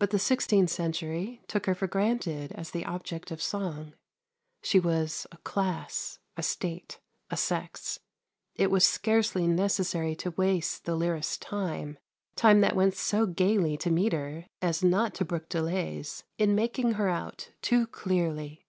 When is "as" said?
2.56-2.72, 14.60-14.82